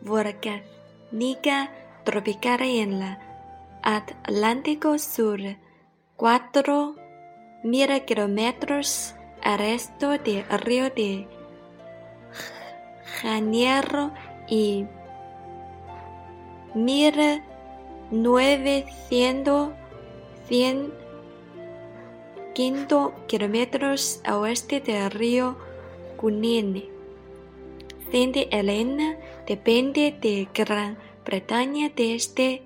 [0.00, 1.70] volcánica
[2.04, 3.18] tropical en el
[3.82, 5.40] Atlántico Sur,
[6.16, 11.26] 4.000 kilómetros resto del río de
[13.20, 14.12] Janeiro
[14.48, 14.86] y
[16.74, 19.70] 1900
[23.26, 25.58] kilómetros a oeste del río
[26.16, 26.88] Cunene.
[28.10, 32.62] Santa Elena depende de Gran Bretaña desde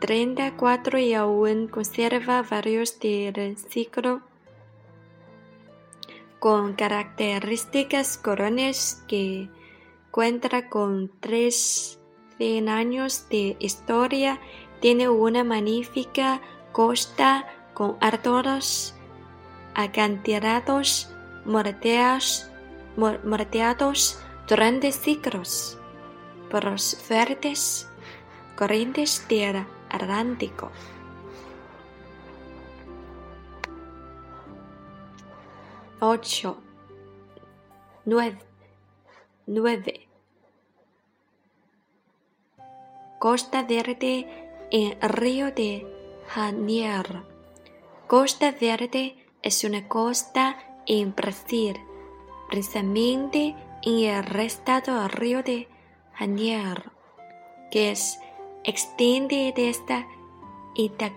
[0.00, 4.22] 1834 y aún conserva varios del ciclo
[6.38, 9.48] con características coronas que
[10.10, 11.98] cuenta con tres
[12.68, 14.40] años de historia,
[14.80, 18.94] tiene una magnífica costa con altos
[19.74, 21.10] acantilados
[21.44, 22.48] morteados
[24.48, 25.76] durante siglos
[26.50, 27.88] por los fuertes
[28.56, 30.70] corrientes del Atlántico.
[36.00, 36.56] 8.
[38.04, 38.38] 9.
[39.46, 40.08] 9.
[43.18, 45.86] Costa Verde en Río de
[46.28, 47.26] Janeiro.
[48.06, 50.56] Costa Verde es una costa
[50.86, 51.76] en Brasil,
[52.48, 55.68] precisamente en el estado Río de
[56.14, 56.92] Janeiro,
[57.72, 58.20] que es
[58.68, 60.06] extiende desde
[60.74, 61.14] Itaquá,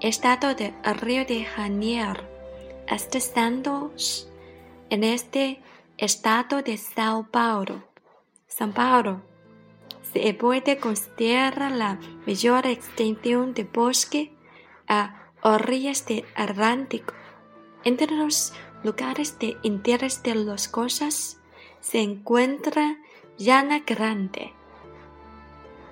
[0.00, 2.24] estado de Río de Janeiro,
[2.88, 4.28] hasta Santos,
[4.90, 5.62] en este
[5.96, 7.84] estado de Sao Paulo.
[8.48, 9.22] San Paulo
[10.12, 14.32] se puede considerar la mayor extensión de bosque
[14.88, 17.14] a orillas del Atlántico.
[17.84, 18.52] Entre los
[18.82, 21.38] lugares de interés de las cosas
[21.80, 22.96] se encuentra
[23.38, 24.52] Llana Grande,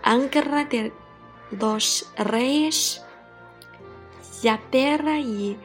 [0.04, 0.92] Ancra de
[1.52, 3.04] los Reyes,
[4.42, 5.56] Yapera y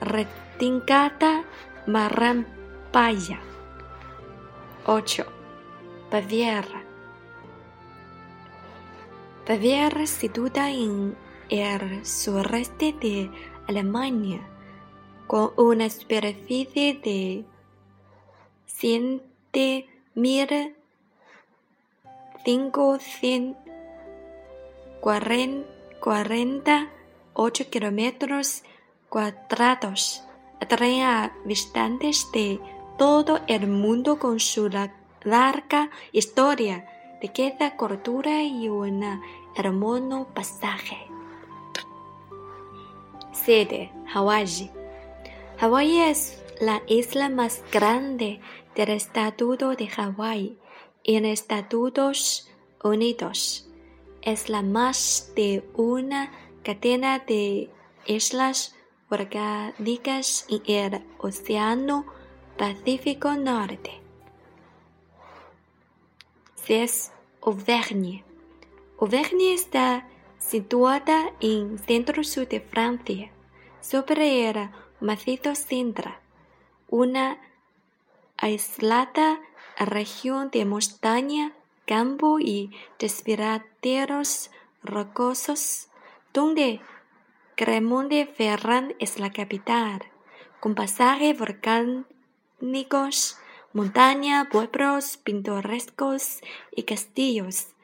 [0.00, 1.44] Retingata
[1.86, 3.38] Marampaya.
[4.86, 5.24] 8.
[6.10, 6.82] Baviera.
[9.46, 11.16] Baviera situada en
[11.48, 13.30] el sureste de
[13.68, 14.40] Alemania,
[15.28, 17.44] con una superficie de
[25.04, 28.62] 100.548 kilómetros
[29.10, 30.24] cuadrados,
[30.60, 32.58] atrae a visitantes de
[32.96, 34.70] todo el mundo con su
[35.22, 36.88] larga historia,
[37.20, 39.20] riqueza, cultura y un
[39.54, 40.96] hermoso pasaje.
[43.32, 43.92] 7.
[44.06, 44.70] Hawái.
[45.58, 48.40] Hawái es la isla más grande
[48.74, 50.56] del estatuto de Hawái
[51.04, 52.48] en Estados
[52.82, 53.68] Unidos.
[54.24, 56.32] Es la más de una
[56.62, 57.68] cadena de
[58.06, 58.74] islas
[59.10, 62.06] orgánicas en el Océano
[62.56, 64.00] Pacífico Norte.
[66.54, 67.12] 6.
[67.42, 68.24] Auvergne.
[68.98, 73.30] Auvergne está situada en centro-sur de Francia,
[73.82, 76.22] sobre el macizo Sintra,
[76.88, 77.38] una
[78.38, 79.38] aislada
[79.78, 81.52] región de montaña,
[81.86, 84.50] campo y desfiladeros
[84.82, 85.88] rocosos,
[86.32, 86.80] donde
[87.56, 90.02] Cremonde Ferrand es la capital,
[90.60, 93.38] con pasajes volcánicos
[93.74, 96.40] montaña, pueblos pintorescos
[96.70, 97.74] y castillos.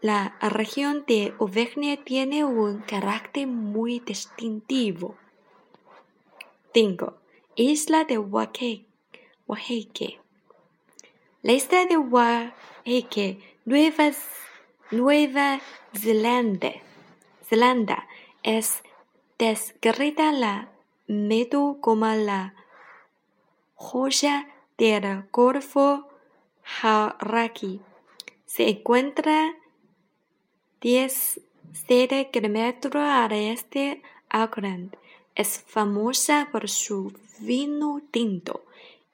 [0.00, 5.16] La región de Auvergne tiene un carácter muy distintivo.
[6.72, 7.18] 5.
[7.56, 10.25] Isla de Oaxaca.
[11.46, 14.10] La isla de Oaxaca, Nueva
[14.90, 15.60] Nueva
[15.94, 16.72] Zelanda.
[17.48, 18.08] Zelanda
[18.42, 18.82] es
[19.38, 20.72] descrita la
[21.06, 22.52] medio como la
[23.76, 26.08] joya del Golfo
[26.82, 27.80] Haraki.
[28.44, 29.54] Se encuentra
[30.80, 34.96] 17 kilómetros al este Auckland.
[35.36, 38.64] Es famosa por su vino tinto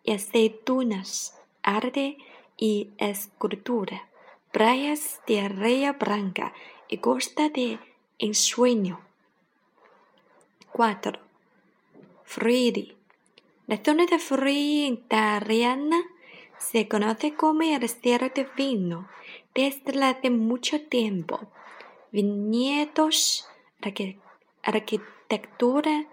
[0.03, 2.19] y aceitunas, arte
[2.57, 4.09] y escultura,
[4.51, 6.53] playas de arena blanca
[6.89, 7.79] y costa de
[8.19, 9.01] ensueño.
[10.73, 11.19] 4.
[12.25, 12.97] Friuli.
[13.67, 16.03] La zona de Friuli italiana
[16.59, 19.09] se conoce como el estero de vino
[19.55, 21.41] desde hace mucho tiempo.
[22.11, 23.47] Viñedos,
[24.63, 26.07] arquitectura,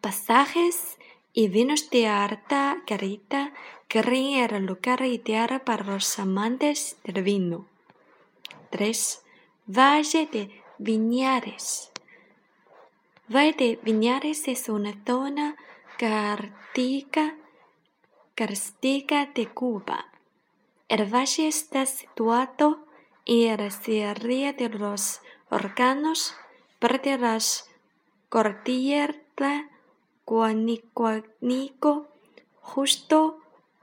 [0.00, 0.98] pasajes
[1.32, 3.52] y vinos de alta calidad
[3.88, 7.66] crean el lugar ideal para los amantes del vino.
[8.70, 9.22] 3.
[9.66, 11.90] Valle de Viñares.
[13.28, 15.56] Valle de Viñares es una zona
[15.98, 17.36] característica
[19.34, 20.12] de Cuba.
[20.88, 22.86] El valle está situado
[23.24, 26.34] en la Sierra de los Órganos,
[26.78, 27.68] parte de las
[28.28, 29.16] cordilleras
[30.26, 31.22] Guanico,
[32.60, 33.38] justo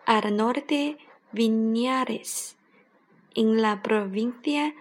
[0.06, 0.98] al norte
[1.32, 2.56] Viñares,
[3.36, 4.76] en la provincia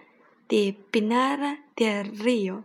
[0.49, 2.63] de Pinar del Río.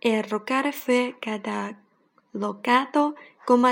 [0.00, 3.14] El lugar fue catalogado
[3.44, 3.68] como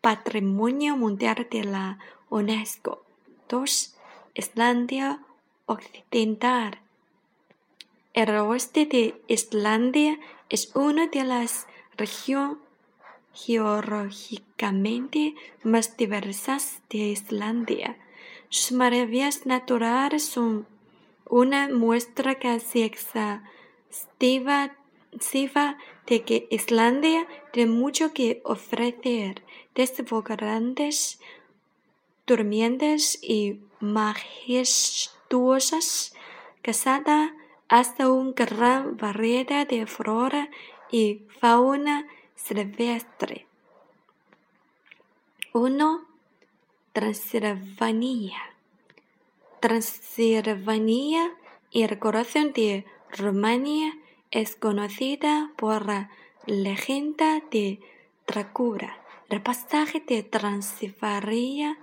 [0.00, 3.04] Patrimonio Mundial de la UNESCO.
[3.48, 3.96] 2.
[4.34, 5.20] Islandia
[5.66, 6.80] Occidental.
[8.14, 10.18] El oeste de Islandia
[10.48, 12.69] es una de las regiones
[13.32, 17.96] geológicamente más diversas de Islandia.
[18.48, 20.66] Sus maravillas naturales son
[21.28, 24.76] una muestra casi exhaustiva
[26.06, 29.42] de que Islandia tiene mucho que ofrecer,
[29.74, 31.20] desde grandes
[32.26, 36.14] durmientes y majestuosas
[36.62, 37.32] casadas
[37.68, 40.48] hasta una gran variedad de flora
[40.90, 42.08] y fauna
[42.44, 43.46] silvestre.
[45.52, 46.04] 1.
[46.92, 48.38] Transilvania.
[49.60, 51.36] Transilvania
[51.70, 52.84] y el corazón de
[53.16, 53.96] Rumania
[54.30, 56.10] es conocida por la
[56.46, 57.80] leyenda de
[58.26, 58.96] Dracula.
[59.28, 61.78] El pasaje de Transilvania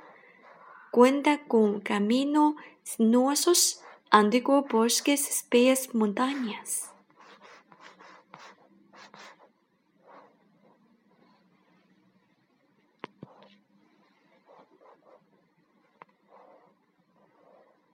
[0.92, 6.92] cuenta con caminos sinuosos, antiguos bosques, bellas montañas.